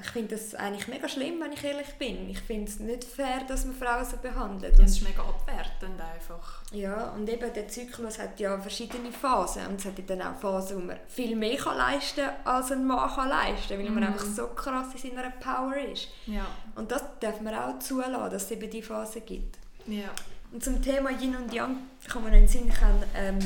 [0.00, 2.30] ich finde das eigentlich mega schlimm, wenn ich ehrlich bin.
[2.30, 4.72] Ich finde es nicht fair, dass man Frauen so behandelt.
[4.72, 6.62] Das Und ist mega abwertend einfach.
[6.72, 9.66] ja, und eben der Zyklus hat ja verschiedene Phasen.
[9.66, 12.72] Und es hat ja dann auch Phasen, wo man viel mehr kann leisten kann, als
[12.72, 14.12] ein Mann kann leisten kann, weil man Mhm.
[14.14, 16.08] einfach so krass in seiner Power ist.
[16.26, 16.46] Ja.
[16.74, 19.58] Und das darf man auch zulassen, dass es eben diese Phase gibt.
[19.86, 20.08] Ja.
[20.52, 21.76] Und zum Thema Yin und Yang
[22.08, 23.38] kann man einen Sinn ich habe, ähm,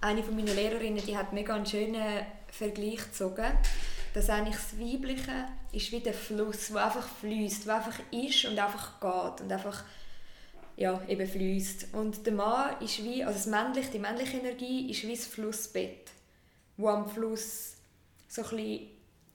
[0.00, 3.46] eine von meinen Lehrerinnen, die hat mega einen schönen Vergleich gezogen,
[4.14, 8.58] dass eigentlich das Weibliche ist wie der Fluss, der einfach fließt, der einfach ist und
[8.58, 9.84] einfach geht und einfach
[10.76, 11.88] ja, eben fließt.
[11.92, 16.10] Und der Mann ist wie, also das männliche, die männliche Energie ist wie das Flussbett,
[16.76, 17.74] wo am Fluss
[18.28, 18.88] so ein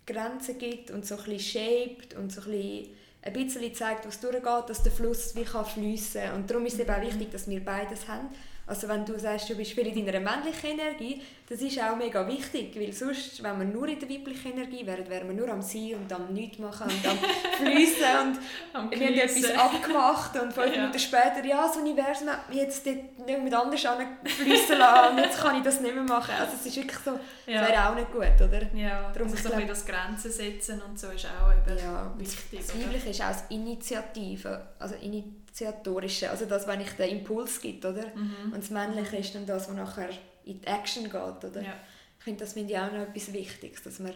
[0.05, 2.87] Grenzen gibt und so ein shaped und so ein
[3.27, 6.35] ein bisschen zeigt, was durchgeht, dass der Fluss wie kann fliessen kann.
[6.35, 8.29] Und darum ist es eben auch wichtig, dass wir beides haben.
[8.65, 12.27] Also wenn du sagst, du bist viel in deiner männlichen Energie, das ist auch mega
[12.27, 15.61] wichtig, weil sonst, wenn wir nur in der weiblichen Energie wären, wären wir nur am
[15.61, 17.17] Sein und am Nichts machen und am
[17.55, 18.37] Fliessen
[18.73, 20.81] und wir haben etwas abgemacht und fünf ja.
[20.81, 23.79] Minuten später, ja, das Universum hat mich jetzt nicht mit anders
[24.25, 26.33] fließen lassen und jetzt kann ich das nicht mehr machen.
[26.37, 27.11] Also es ist wirklich so,
[27.45, 27.61] ja.
[27.61, 28.61] das wäre auch nicht gut, oder?
[28.75, 32.59] Ja, Darum also so glaub, das Grenzen setzen und so ist auch eben ja, wichtig.
[32.59, 37.85] Das Weibliche ist auch das Initiative, also Initiatorische, also das, wenn ich den Impuls gibt,
[37.85, 38.03] oder?
[38.13, 38.51] Mhm.
[38.51, 40.09] Und das Männliche ist dann das, was nachher
[40.47, 41.13] in die Action geht.
[41.15, 41.61] Oder?
[41.61, 41.73] Ja.
[42.17, 44.13] Ich finde, das finde ich auch noch etwas Wichtiges, dass man,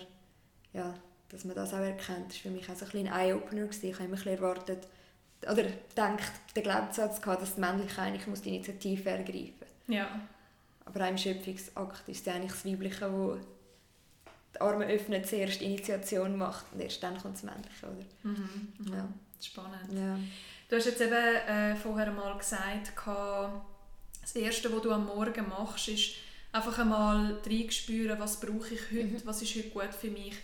[0.73, 0.93] ja,
[1.29, 2.29] dass man das auch erkennt.
[2.29, 3.69] Das war für mich auch so ein, ein Eye-Opener.
[3.69, 4.87] Ich habe immer erwartet,
[5.43, 9.53] oder gedacht, den Glaubenssatz gehabt, dass das Männliche eigentlich muss die Initiative ergreifen
[9.87, 9.95] muss.
[9.95, 10.07] Ja.
[10.85, 13.37] Aber im Schöpfungsakt ist es eigentlich das Weibliche, wo
[14.53, 17.85] die Arme öffnet, zuerst Initiation macht und erst dann kommt das Männliche.
[17.85, 18.05] Oder?
[18.23, 18.93] Mhm, mhm.
[18.93, 19.07] Ja.
[19.41, 19.93] Spannend.
[19.93, 20.19] Ja.
[20.69, 22.93] Du hast jetzt eben äh, vorher mal gesagt,
[24.21, 26.11] das Erste, was du am Morgen machst, ist
[26.51, 29.21] einfach einmal reinspüren, was brauche ich heute, mhm.
[29.25, 30.35] was ist heute gut für mich.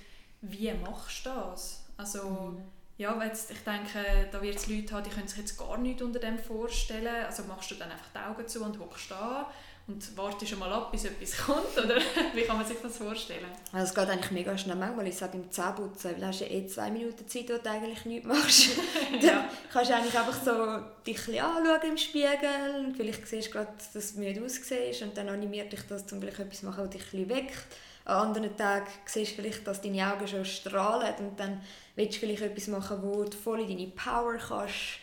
[0.42, 1.86] Wie machst du das?
[1.98, 2.64] Also, mhm.
[2.98, 6.02] Ja, jetzt, ich denke, da wird es Leute haben, die können sich jetzt gar nichts
[6.02, 7.26] unter dem vorstellen.
[7.26, 9.52] Also machst du dann einfach die Augen zu und hockst da
[9.88, 11.98] und wartest schon mal ab, bis etwas kommt, oder
[12.34, 13.46] wie kann man sich das vorstellen?
[13.72, 14.76] Also es geht eigentlich mega schnell.
[14.76, 17.70] Manchmal ist es beim Zähneputzen, weil du hast ja eh zwei Minuten Zeit, wo du
[17.70, 18.70] eigentlich nichts machst.
[19.22, 23.52] dann kannst du eigentlich einfach so dich ein anschauen im Spiegel und vielleicht siehst du
[23.52, 26.84] gerade, dass du müde aussiehst und dann animiert dich das, um vielleicht etwas zu machen,
[26.84, 27.68] das dich ein bisschen weckt.
[28.08, 31.62] An anderen Tagen siehst du vielleicht, dass deine Augen schon strahlen und dann
[31.98, 35.00] willst du vielleicht etwas machen, wo du voll in deine Power kannst.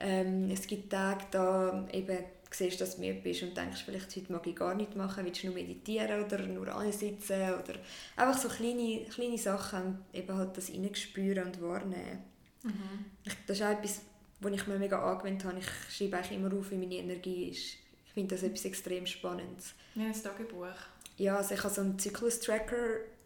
[0.00, 2.16] Ähm, es gibt Tage, da eben
[2.50, 5.42] siehst, dass du müde bist und denkst, vielleicht heute mag ich gar nicht machen, willst
[5.42, 7.74] du nur meditieren oder nur ansitzen oder
[8.16, 12.24] einfach so kleine, kleine Sachen, eben halt das reinspüren und wahrnehmen.
[12.62, 13.04] Mhm.
[13.46, 14.00] Das ist auch etwas,
[14.40, 15.58] was ich mir mega angewöhnt habe.
[15.58, 17.76] Ich schreibe eigentlich immer auf, wie meine Energie ist.
[18.06, 19.74] Ich finde das etwas extrem Spannendes.
[19.94, 20.95] Wie ein Tagebuch?
[21.16, 22.76] Ja, also ich habe so einen Zyklus-Tracker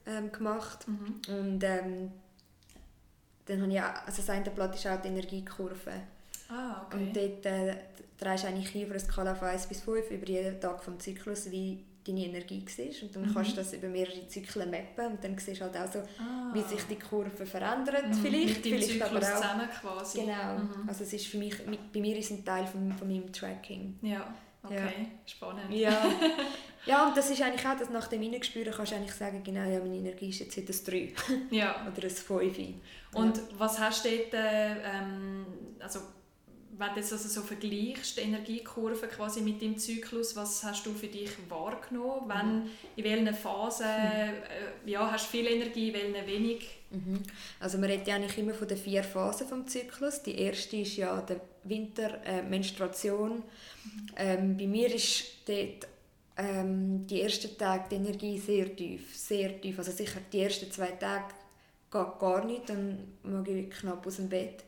[0.06, 1.20] ähm, gemacht mhm.
[1.28, 2.12] und ähm,
[3.46, 5.92] dann habe ich auch, also das eine Blatt ist auch die Energiekurve.
[6.48, 6.96] Ah, okay.
[6.96, 7.74] Und dort äh,
[8.18, 11.50] drehst du eigentlich über eine Skala von 1 bis 5 über jeden Tag vom Zyklus,
[11.50, 13.02] wie deine Energie war.
[13.02, 13.34] Und dann mhm.
[13.34, 16.50] kannst du das über mehrere Zyklen mappen und dann siehst du halt auch so, ah.
[16.52, 18.14] wie sich die Kurve verändert mhm.
[18.14, 18.64] vielleicht.
[18.64, 20.20] Mit vielleicht Zyklus aber auch, zusammen quasi.
[20.20, 20.58] Genau.
[20.58, 20.88] Mhm.
[20.88, 21.54] Also es ist für mich,
[21.92, 23.98] bei mir ist ein Teil von, von meinem Tracking.
[24.02, 24.76] Ja, okay.
[24.76, 25.06] Ja.
[25.26, 25.72] Spannend.
[25.72, 26.02] Ja.
[26.86, 29.68] ja, und das ist eigentlich auch, dass nach dem Hineingespüren kannst du eigentlich sagen, genau,
[29.68, 31.10] ja, meine Energie ist jetzt heute ein
[31.50, 31.56] 3.
[31.56, 31.86] Ja.
[31.92, 32.58] Oder ein 5.
[33.14, 33.42] Und ja.
[33.58, 35.46] was hast du dort, äh, ähm,
[35.78, 36.00] also
[36.80, 40.94] wenn du jetzt also so vergleichst, die Energiekurve quasi mit dem Zyklus, was hast du
[40.94, 42.26] für dich wahrgenommen?
[42.26, 42.70] Wenn, mhm.
[42.96, 44.86] in welchen Phasen mhm.
[44.86, 46.68] äh, ja, hast du viel Energie, in welchen wenig?
[46.90, 47.22] Mhm.
[47.60, 50.22] Also man redet ja eigentlich immer von den vier Phasen des Zyklus.
[50.22, 53.42] Die erste ist ja der Winter, äh, Menstruation.
[54.16, 55.88] Ähm, bei mir ist dort
[56.36, 59.78] ähm, die ersten Tage die Energie sehr tief, sehr tief.
[59.78, 61.34] Also sicher die ersten zwei Tage
[61.90, 64.64] geht gar nicht, dann mag ich knapp aus dem Bett.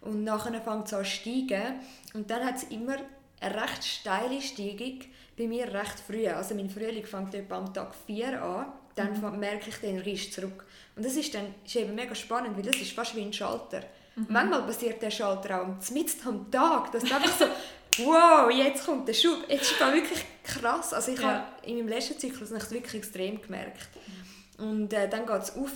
[0.00, 1.80] Und nachher fängt es an zu steigen.
[2.14, 2.96] Und dann hat es immer
[3.40, 5.00] eine recht steile Steigung,
[5.36, 6.26] bei mir recht früh.
[6.28, 9.38] Also mein Frühling fängt etwa am Tag 4 an, dann mhm.
[9.38, 10.64] merke ich, den Riss zurück.
[10.94, 13.82] Und das ist dann ist eben mega spannend, weil das ist fast wie ein Schalter.
[14.16, 14.26] Mhm.
[14.28, 17.44] Manchmal passiert der Schalter auch mitten am Tag, dass du einfach so,
[18.04, 19.44] wow, jetzt kommt der Schub.
[19.48, 20.92] Jetzt ist das wirklich krass.
[20.92, 21.28] Also ich ja.
[21.28, 23.88] habe in meinem letzten Zyklus das wirklich extrem gemerkt.
[24.58, 25.72] Und äh, dann geht es rauf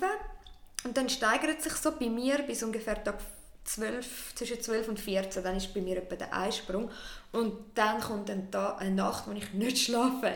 [0.85, 3.19] und dann steigert es sich so bei mir bis ungefähr Tag
[3.65, 6.91] 12, zwischen 12 und 14, dann ist bei mir etwa der Einsprung.
[7.31, 10.33] Und dann kommt ein Tag, eine Nacht, wo ich nicht schlafe.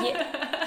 [0.00, 0.14] Je,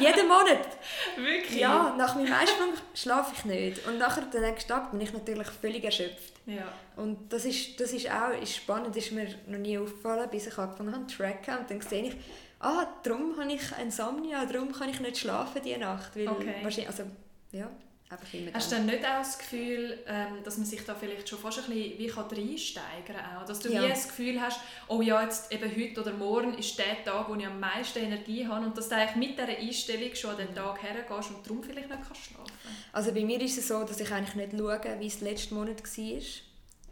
[0.05, 0.67] jeden Monat.
[1.15, 1.59] Wirklich?
[1.59, 3.87] Ja, nach meinem Einsprung schlafe ich nicht.
[3.87, 6.33] Und nachher, den nächsten Tag, bin ich natürlich völlig erschöpft.
[6.45, 6.73] Ja.
[6.95, 10.47] Und das ist, das ist auch ist spannend, das ist mir noch nie aufgefallen, bis
[10.47, 11.57] ich angefangen habe zu tracken.
[11.59, 12.15] Und dann sehe ich,
[12.59, 16.15] ah, darum habe ich Insomnia, darum kann ich nicht schlafen diese Nacht.
[16.15, 16.55] Weil okay.
[16.61, 17.03] wahrscheinlich, also,
[17.51, 17.69] ja.
[18.53, 21.59] Hast du dann nicht auch das Gefühl, ähm, dass man sich da vielleicht schon fast
[21.59, 23.45] ein bisschen wie kann reinsteigern kann?
[23.47, 23.83] Dass du ja.
[23.83, 27.35] wie das Gefühl hast, oh ja, jetzt eben heute oder morgen ist der Tag, wo
[27.35, 30.53] ich am meisten Energie habe und dass du eigentlich mit dieser Einstellung schon an den
[30.55, 32.51] Tag hergehst und darum vielleicht nicht kannst schlafen
[32.91, 35.81] Also bei mir ist es so, dass ich eigentlich nicht schaue, wie es letzten Monat
[35.81, 36.21] war.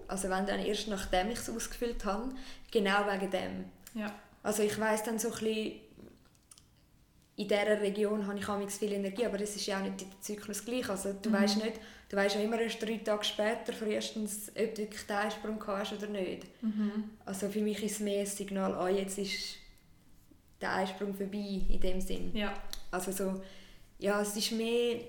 [0.07, 2.33] Also wenn dann erst nachdem ich es ausgefüllt habe,
[2.71, 3.65] genau wegen dem.
[3.93, 4.13] Ja.
[4.41, 5.79] Also ich weiß dann so ein bisschen,
[7.39, 10.65] in dieser Region habe ich viel Energie, aber es ist ja auch nicht der Zyklus
[10.65, 10.89] gleich.
[10.89, 11.35] Also du mhm.
[11.35, 15.15] weißt nicht, du weißt ja immer erst drei Tage später frühestens, ob du wirklich den
[15.15, 16.43] Einsprung hast oder nicht.
[16.61, 17.11] Mhm.
[17.25, 19.55] Also für mich ist es mehr ein Signal, ah, jetzt ist
[20.59, 22.35] der Einsprung vorbei in dem Sinn.
[22.35, 22.53] Ja.
[22.91, 23.41] Also so,
[23.99, 24.99] ja, es ist mehr,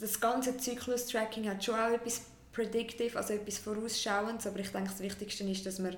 [0.00, 2.22] das ganze Zyklus-Tracking hat schon auch etwas
[2.54, 5.94] predictive, also etwas vorausschauendes, aber ich denke, das Wichtigste ist, dass man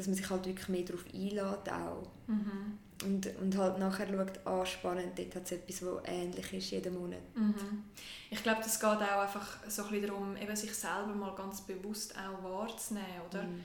[0.00, 2.08] dass man sich halt wirklich mehr darauf einlädt auch.
[2.26, 2.78] Mhm.
[3.04, 6.94] Und, und halt nachher schaut, ah, spannend, dort hat es etwas, das ähnlich ist jeden
[6.98, 7.20] Monat.
[7.34, 7.84] Mhm.
[8.30, 11.60] Ich glaube, das geht auch einfach so ein bisschen darum, eben sich selber mal ganz
[11.62, 13.42] bewusst auch wahrzunehmen, oder?
[13.42, 13.60] Mhm.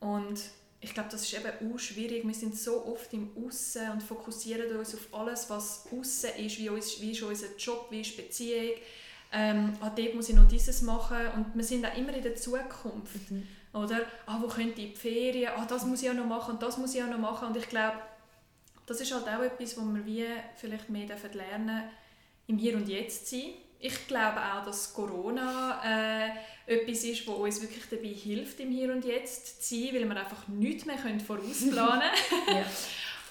[0.00, 0.40] Und
[0.80, 2.24] ich glaube, das ist eben auch schwierig.
[2.24, 6.68] Wir sind so oft im Aussen und fokussieren uns auf alles, was außen ist, wie,
[6.68, 8.76] uns, wie ist unser Job, wie ist Beziehung.
[9.32, 11.26] Ähm, ah, dort muss ich noch dieses machen.
[11.34, 13.30] Und wir sind auch immer in der Zukunft.
[13.30, 13.48] Mhm.
[13.72, 15.52] Oder, ah, wo könnte ich in die Ferien?
[15.56, 17.48] Ah, das muss ich auch noch machen und das muss ich auch noch machen.
[17.48, 17.96] Und ich glaube,
[18.86, 21.84] das ist halt auch etwas, wo wir wie vielleicht mehr lernen
[22.46, 23.54] im Hier und Jetzt zu sein.
[23.78, 26.30] Ich glaube auch, dass Corona äh,
[26.66, 30.16] etwas ist, was uns wirklich dabei hilft, im Hier und Jetzt zu sein, weil wir
[30.16, 32.10] einfach nichts mehr vorausplanen
[32.46, 32.64] können.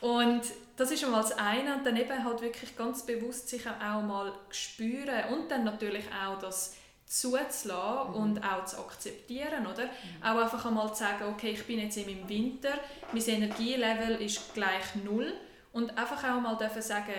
[0.02, 0.42] Und
[0.76, 1.76] das ist schon mal das eine.
[1.76, 6.40] Und dann eben halt wirklich ganz bewusst sich auch mal spüren und dann natürlich auch
[6.40, 6.76] das
[7.12, 8.16] zuzulassen mhm.
[8.16, 9.84] und auch zu akzeptieren, oder?
[9.84, 10.24] Mhm.
[10.24, 12.70] Auch einfach einmal zu sagen, okay, ich bin jetzt im Winter,
[13.12, 15.34] mein Energielevel ist gleich null
[15.74, 17.12] und einfach auch mal dürfen sagen,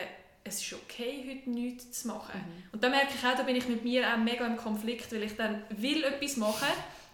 [0.45, 2.41] es ist okay, heute nichts zu machen.
[2.41, 2.63] Mhm.
[2.73, 5.25] Und da merke ich auch, da bin ich mit mir auch mega im Konflikt, weil
[5.25, 6.69] ich dann will etwas machen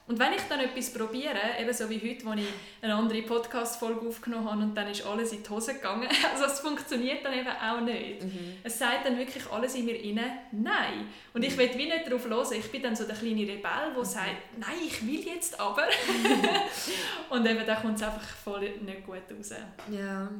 [0.09, 2.47] und wenn ich dann etwas probiere, eben so wie heute, wo ich
[2.81, 6.61] eine andere Podcast-Folge aufgenommen habe und dann ist alles in die Hose gegangen, also es
[6.61, 8.23] funktioniert dann eben auch nicht.
[8.23, 8.55] Mhm.
[8.65, 11.09] Es sagt dann wirklich alles in mir inne Nein.
[11.35, 11.59] Und ich mhm.
[11.59, 12.59] will wie nicht darauf hören.
[12.59, 14.05] Ich bin dann so der kleine Rebell, der mhm.
[14.05, 15.85] sagt, nein, ich will jetzt aber.
[17.29, 19.53] und eben da kommt es einfach voll nicht gut raus.
[19.91, 20.31] Ja.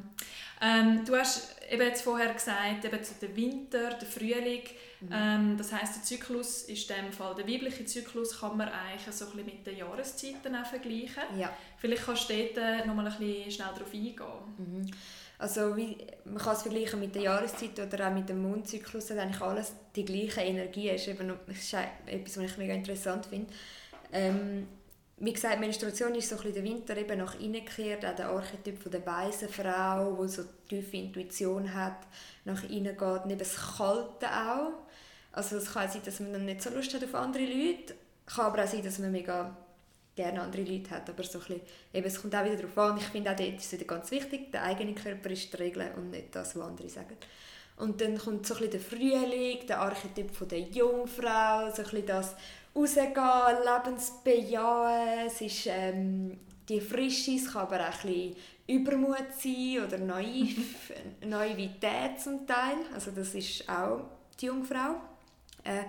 [0.63, 4.63] Ähm, du hast eben jetzt vorher gesagt, eben der Winter, der Frühling,
[5.01, 5.09] mhm.
[5.13, 9.15] ähm, das heißt der Zyklus ist in dem Fall, der weibliche Zyklus kann man eigentlich
[9.15, 11.23] so ein bisschen mit den Jahreszeiten auch vergleichen.
[11.39, 11.53] Ja.
[11.77, 14.17] Vielleicht kannst du dort noch mal ein bisschen schnell darauf eingehen.
[14.59, 14.91] Mhm.
[15.39, 19.19] Also wie, man kann es vergleichen mit der Jahreszeit oder auch mit dem Mondzyklus, dass
[19.19, 21.07] eigentlich alles die gleiche Energie ist.
[21.07, 21.75] Eben, das ist
[22.07, 23.53] etwas, was ich mega interessant finde.
[24.13, 24.67] Ähm,
[25.21, 28.81] wie gesagt, Menstruation ist so ein der Winter eben nach innen gekehrt, auch der Archetyp
[28.81, 32.07] von der weisen Frau, die so tiefe Intuition hat,
[32.45, 34.73] nach innen geht, neben das Kalte auch.
[35.33, 37.95] Also es kann sein, dass man dann nicht so Lust hat auf andere Leute,
[38.27, 39.57] kann aber auch sein, dass man mega
[40.15, 41.61] gerne andere Leute hat, aber so bisschen,
[41.93, 44.51] eben, es kommt auch wieder darauf an, ich finde auch dort ist es ganz wichtig,
[44.53, 47.17] der eigene Körper ist die Regel und nicht das, was andere sagen.
[47.77, 52.07] Und dann kommt so ein bisschen der Frühling, der Archetyp von der Jungfrau, so ein
[52.07, 52.35] das
[52.75, 53.15] rausgehen,
[53.65, 59.99] Lebensbejahen, es ist ähm, die Frische, es kann aber auch ein bisschen Übermut sein oder
[59.99, 60.93] Naiv,
[61.25, 64.01] Naivität zum Teil, also das ist auch
[64.41, 65.01] die Jungfrau.
[65.65, 65.85] Äh,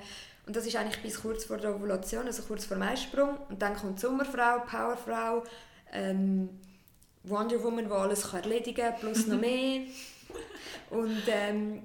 [0.46, 3.38] und das ist eigentlich bis kurz vor der Ovulation, also kurz vor dem Eisprung.
[3.50, 5.44] Und dann kommt die Sommerfrau, Powerfrau,
[5.92, 6.50] ähm,
[7.24, 9.82] Wonder Woman, die alles kann erledigen kann, plus noch mehr.
[10.90, 11.84] Und, ähm,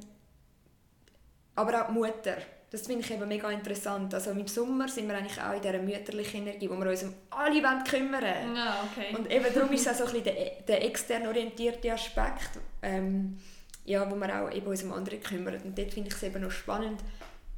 [1.55, 2.37] aber auch die Mutter.
[2.75, 4.13] Das finde ich eben mega interessant.
[4.15, 7.15] Also im Sommer sind wir eigentlich auch in dieser mütterlichen Energie, wo wir uns um
[7.31, 9.15] alle wollen kümmern ja, okay.
[9.17, 13.39] Und eben darum ist es auch so ein bisschen der, der extern orientierte Aspekt, ähm,
[13.85, 15.61] ja, wo wir auch eben uns um andere kümmern.
[15.63, 16.99] Und dort finde ich es eben noch spannend,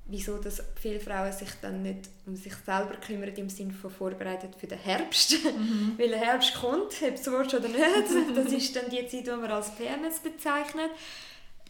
[0.04, 4.54] wieso dass viele Frauen sich dann nicht um sich selber kümmern, im Sinne von vorbereitet
[4.54, 5.32] für den Herbst.
[5.44, 5.94] Mhm.
[5.98, 9.30] Weil der Herbst kommt, ob es Wort oder nicht, das ist dann die Zeit, die
[9.30, 10.90] man als PMS bezeichnet.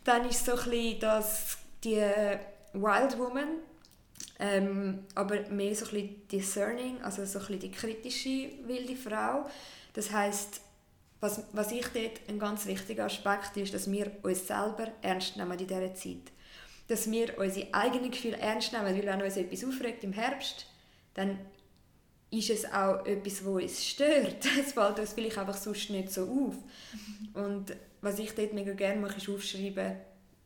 [0.03, 2.03] Dann ist so ein bisschen das, die
[2.83, 3.61] Wild Woman,
[4.39, 9.47] ähm, aber mehr so ein bisschen discerning, also so ein bisschen die kritische wilde Frau.
[9.95, 10.61] Das heißt,
[11.21, 15.59] was, was ich dort ein ganz wichtiger Aspekt ist, dass wir uns selber ernst nehmen
[15.59, 16.33] in dieser Zeit.
[16.89, 20.67] Dass wir unsere eigenen Gefühle ernst nehmen, weil wenn uns etwas aufregt im Herbst,
[21.15, 21.39] dann
[22.31, 24.45] ist es auch etwas, was uns stört.
[24.61, 26.55] Es fällt uns vielleicht einfach sonst nicht so auf.
[27.35, 29.97] Und was ich dort mega gerne mache, ist aufschreiben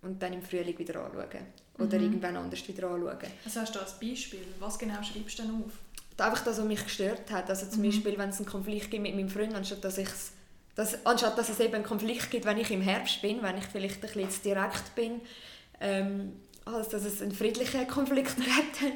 [0.03, 1.47] und dann im Frühling wieder anschauen
[1.79, 2.05] oder mhm.
[2.05, 3.19] irgendwann anders wieder anschauen.
[3.45, 5.73] Also hast du als Beispiel, was genau schreibst du denn auf?
[6.19, 7.49] Einfach das, was mich gestört hat.
[7.49, 7.87] Also zum mhm.
[7.87, 10.33] Beispiel, wenn es einen Konflikt gibt mit meinem Freund, anstatt dass, ich's,
[10.75, 13.65] dass, anstatt dass es eben einen Konflikt gibt, wenn ich im Herbst bin, wenn ich
[13.65, 15.21] vielleicht ein bisschen direkt bin,
[15.81, 16.33] ähm,
[16.67, 18.93] als dass es einen friedlichen Konflikt gibt,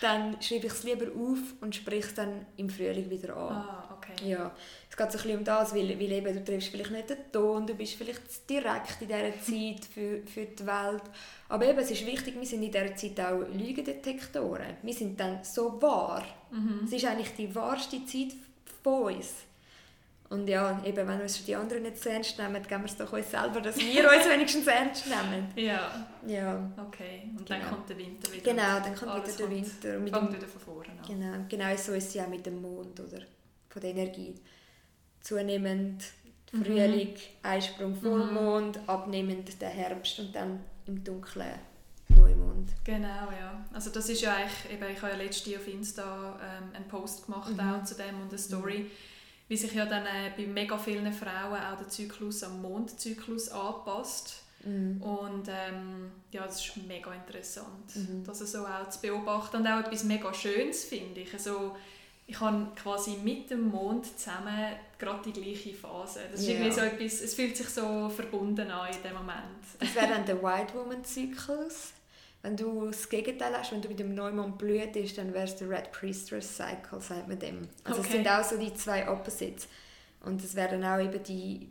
[0.00, 3.52] dann schreibe ich es lieber auf und spreche es dann im Frühling wieder an.
[3.52, 4.30] Ah, okay.
[4.30, 4.52] Ja,
[4.92, 7.32] es geht so ein bisschen um das, weil, weil eben, du triffst vielleicht nicht den
[7.32, 11.02] Ton, du bist vielleicht direkt in dieser Zeit für, für die Welt.
[11.48, 14.76] Aber eben, es ist wichtig, wir sind in dieser Zeit auch Lügendetektoren.
[14.82, 16.22] Wir sind dann so wahr.
[16.50, 16.82] Mhm.
[16.84, 18.34] Es ist eigentlich die wahrste Zeit
[18.82, 19.32] von uns.
[20.28, 22.96] Und ja, eben, wenn wir uns die anderen nicht so ernst nehmen, geben wir es
[22.98, 25.48] doch uns selber, dass wir uns wenigstens ernst nehmen.
[25.56, 26.06] Ja.
[26.26, 26.70] Ja.
[26.88, 27.70] Okay, und dann genau.
[27.70, 28.42] kommt der Winter wieder.
[28.42, 29.92] Genau, dann kommt wieder der Winter.
[29.92, 31.06] Dem, wieder von vorne an.
[31.06, 33.22] Genau, genau so ist es ja auch mit dem Mond, oder?
[33.70, 34.34] Von der Energie.
[35.22, 36.04] Zunehmend
[36.52, 36.64] mhm.
[36.64, 37.16] Frühling, mhm.
[37.42, 38.88] Einsprung, Vollmond, mhm.
[38.88, 41.58] abnehmend der Herbst und dann im Dunkeln
[42.08, 42.70] Neumond.
[42.84, 43.64] Genau, ja.
[43.72, 46.88] Also das ist ja eigentlich, eben, ich habe ja letztes Jahr auf Insta ähm, einen
[46.88, 47.60] Post gemacht mhm.
[47.60, 48.90] auch zu dem und eine Story.
[49.48, 54.42] wie sich ja dann äh, bei mega vielen Frauen auch der Zyklus am Mondzyklus anpasst.
[54.64, 55.02] Mhm.
[55.02, 58.24] Und ähm, ja, das ist mega interessant, mhm.
[58.24, 61.32] das so auch zu beobachten und auch etwas mega Schönes finde ich.
[61.34, 61.76] Also,
[62.26, 66.20] ich habe quasi mit dem Mond zusammen gerade die gleiche Phase.
[66.30, 66.54] Das ist ja.
[66.54, 69.62] irgendwie so etwas, es fühlt sich so verbunden an in dem Moment.
[69.78, 71.92] Das wäre dann der White Woman Zyklus.
[72.42, 75.56] Wenn du das Gegenteil hast, wenn du mit dem Neumond blüht ist, dann wäre es
[75.56, 77.68] der Red Priestess Cycle, sagt man dem.
[77.84, 78.08] Also okay.
[78.08, 79.68] es sind auch so die zwei Opposites.
[80.24, 81.68] Und es wäre dann auch eben die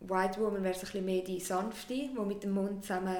[0.00, 3.16] White Woman wäre so ein bisschen mehr die sanfte, die mit dem Mond zusammen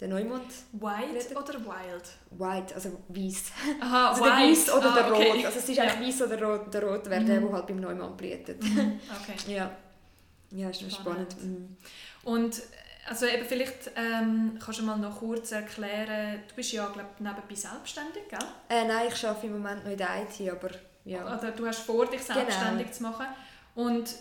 [0.00, 0.50] der Neumond.
[0.72, 1.36] White redet.
[1.36, 2.04] oder wild?
[2.30, 3.52] White, also weiß.
[3.80, 4.30] Aha, also white.
[4.30, 5.30] der weiß oder ah, der okay.
[5.30, 5.44] rot.
[5.44, 5.84] Also es ist ja.
[5.84, 6.74] eigentlich weiß oder rot.
[6.74, 7.26] Der rot wäre mm.
[7.26, 8.62] der, der halt beim Neumond blühtet.
[8.62, 8.78] Mm.
[9.20, 9.54] Okay.
[9.54, 9.70] ja.
[10.52, 11.32] Ja, ist spannend.
[11.32, 11.36] spannend.
[11.44, 11.76] Mm.
[12.24, 12.62] Und
[13.08, 17.54] also eben vielleicht ähm, kannst du mal noch kurz erklären, du bist ja glaub, nebenbei
[17.54, 18.38] selbstständig, gell?
[18.68, 20.70] Äh, nein, ich arbeite im Moment noch in der IT, aber
[21.04, 21.24] ja.
[21.24, 22.34] Oder du hast vor, dich genau.
[22.34, 22.96] selbstständig genau.
[22.96, 23.26] zu machen.
[23.74, 24.14] Und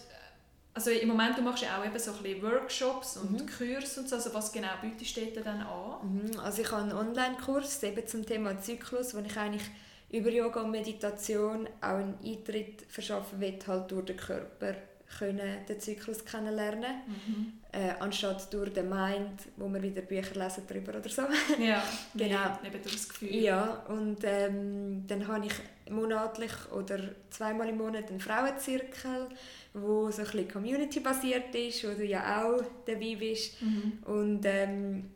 [0.79, 3.45] also im Moment du machst ja auch eben so ein bisschen Workshops und mhm.
[3.45, 4.15] Kurse und so.
[4.15, 5.99] Also was genau bietest du dann an?
[6.03, 6.39] Mhm.
[6.39, 9.69] Also ich habe einen Online-Kurs eben zum Thema Zyklus, wo ich eigentlich
[10.09, 14.73] über Yoga und Meditation auch einen Eintritt verschaffen will, halt durch den Körper
[15.17, 17.53] können den Zyklus kennenlernen mhm.
[17.71, 21.23] äh, anstatt durch den Mind, wo wir wieder Bücher lesen darüber oder so.
[21.59, 21.83] Ja,
[22.15, 22.59] genau.
[22.63, 23.35] Eben durch das Gefühl.
[23.35, 25.53] Ja, und ähm, dann habe ich
[25.91, 29.29] monatlich oder zweimal im Monat einen Frauenzirkel,
[29.73, 33.61] wo so ein bisschen Community-basiert ist, wo du ja auch dabei bist.
[33.61, 34.03] Mhm.
[34.05, 35.09] Und ähm,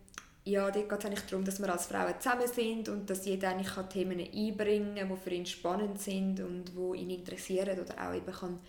[0.46, 3.50] ja, dort geht es eigentlich darum, dass wir als Frauen zusammen sind und dass jeder
[3.50, 8.14] eigentlich Themen einbringen kann, die für ihn spannend sind und die ihn interessieren oder auch
[8.14, 8.60] eben kann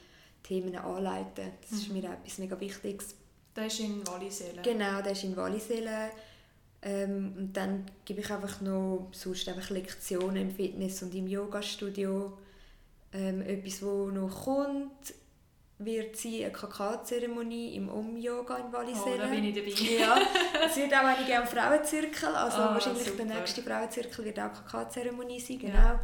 [0.44, 1.50] Themen anleiten.
[1.60, 1.78] Das mhm.
[1.78, 3.16] ist mir etwas mega Wichtiges.
[3.56, 4.62] Der ist in Wallisellen?
[4.62, 6.10] Genau, der ist in Wallisellen.
[6.82, 12.36] Ähm, und dann gebe ich einfach noch sonst einfach Lektionen im Fitness- und im Yoga-Studio.
[13.12, 15.14] Ähm, etwas, wo noch kommt,
[15.78, 19.20] wird sein eine Kakaozeremonie im Um-Yoga in Wallisellen.
[19.20, 19.70] Oh, da bin ich dabei.
[19.98, 20.18] ja,
[20.66, 23.24] es wird auch einige am Frauenzirkel, also oh, wahrscheinlich super.
[23.24, 25.74] der nächste Frauenzirkel wird auch Kakaozeremonie sein, genau.
[25.74, 26.00] Ja.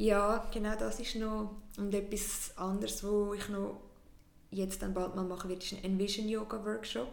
[0.00, 3.80] Ja, genau das ist noch und etwas anderes, wo ich noch
[4.50, 7.08] jetzt dann bald mal machen werde, ist ein Envision Yoga Workshop.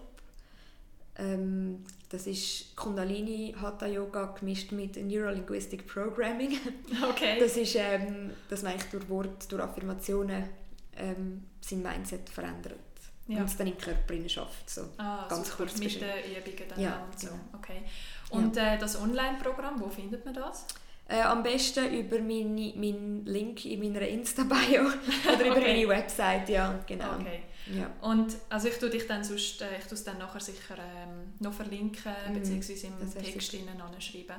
[1.18, 6.58] Ähm, das ist Kundalini Hatha Yoga gemischt mit Neurolinguistic Programming.
[7.10, 7.38] Okay.
[7.40, 10.48] Das ist, ähm, dass man eigentlich durch Wort, durch Affirmationen
[10.96, 12.80] ähm, sein Mindset verändert
[13.28, 13.40] ja.
[13.40, 14.70] und es dann im Körper schafft.
[14.70, 15.66] So, ah, ganz super.
[15.66, 17.28] kurz mit den Übungen dann ja, und so.
[17.28, 17.40] Genau.
[17.58, 17.82] Okay.
[18.30, 18.76] Und ja.
[18.76, 20.66] äh, das Online-Programm, wo findet man das?
[21.10, 24.82] Äh, am besten über meine, meinen Link in meiner Insta-Bio
[25.34, 25.74] oder über okay.
[25.74, 27.16] meine Website, ja, genau.
[27.16, 27.44] Okay.
[27.74, 27.90] Ja.
[28.02, 31.34] Und also ich tue dich dann sonst, äh, ich tue es dann nachher sicher ähm,
[31.40, 34.36] noch verlinken, mm, beziehungsweise im Text anschreiben.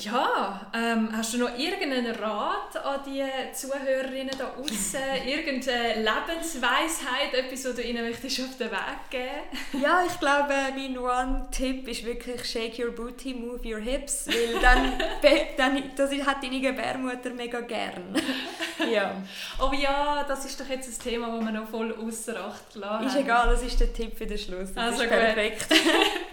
[0.00, 5.00] Ja, ähm, hast du noch irgendeinen Rat an die Zuhörerinnen da außen?
[5.26, 9.82] Irgendeine Lebensweisheit, etwas, was du ihnen möchtest auf den Weg geben?
[9.82, 14.92] Ja, ich glaube, mein One-Tipp ist wirklich «Shake your booty, move your hips», weil dann,
[15.56, 18.14] dann das hat deine Gebärmutter mega gern.
[18.92, 19.16] ja.
[19.58, 23.06] Oh ja, das ist doch jetzt ein Thema, das wir noch voll außer Acht lassen
[23.06, 24.72] Ist egal, das ist der Tipp für den Schluss.
[24.74, 25.66] Das also ist perfekt.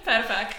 [0.04, 0.58] perfekt.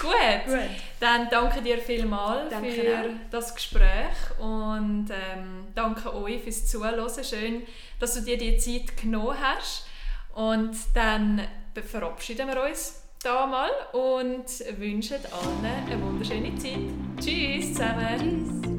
[0.00, 0.12] Gut.
[0.46, 0.70] Gut.
[1.00, 3.30] Dann danke dir vielmals danke für auch.
[3.30, 7.08] das Gespräch und ähm, danke euch fürs Zuhören.
[7.24, 7.62] Schön,
[8.00, 9.86] dass du dir die Zeit genommen hast.
[10.34, 11.42] Und dann
[11.86, 14.46] verabschieden wir uns da mal und
[14.78, 16.78] wünschen allen eine wunderschöne Zeit.
[17.20, 18.62] Tschüss zusammen.
[18.62, 18.75] Tschüss.